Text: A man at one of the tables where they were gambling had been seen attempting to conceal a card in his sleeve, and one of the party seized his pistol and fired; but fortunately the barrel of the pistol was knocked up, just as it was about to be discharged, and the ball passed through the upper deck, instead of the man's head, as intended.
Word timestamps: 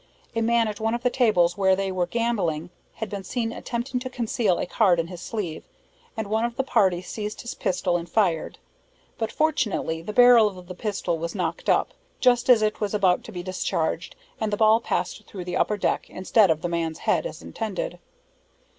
A 0.35 0.41
man 0.41 0.67
at 0.67 0.79
one 0.79 0.95
of 0.95 1.03
the 1.03 1.11
tables 1.11 1.55
where 1.59 1.75
they 1.75 1.91
were 1.91 2.07
gambling 2.07 2.71
had 2.95 3.07
been 3.07 3.23
seen 3.23 3.51
attempting 3.51 3.99
to 3.99 4.09
conceal 4.09 4.57
a 4.57 4.65
card 4.65 4.99
in 4.99 5.09
his 5.09 5.21
sleeve, 5.21 5.63
and 6.17 6.25
one 6.25 6.43
of 6.43 6.55
the 6.55 6.63
party 6.63 7.03
seized 7.03 7.41
his 7.41 7.53
pistol 7.53 7.97
and 7.97 8.09
fired; 8.09 8.57
but 9.19 9.31
fortunately 9.31 10.01
the 10.01 10.11
barrel 10.11 10.57
of 10.57 10.67
the 10.67 10.73
pistol 10.73 11.19
was 11.19 11.35
knocked 11.35 11.69
up, 11.69 11.93
just 12.19 12.49
as 12.49 12.63
it 12.63 12.81
was 12.81 12.95
about 12.95 13.23
to 13.25 13.31
be 13.31 13.43
discharged, 13.43 14.15
and 14.39 14.51
the 14.51 14.57
ball 14.57 14.79
passed 14.79 15.27
through 15.27 15.45
the 15.45 15.55
upper 15.57 15.77
deck, 15.77 16.09
instead 16.09 16.49
of 16.49 16.63
the 16.63 16.67
man's 16.67 16.97
head, 17.05 17.27
as 17.27 17.43
intended. 17.43 17.99